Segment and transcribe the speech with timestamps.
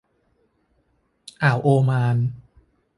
[1.43, 2.17] อ่าวโอมาน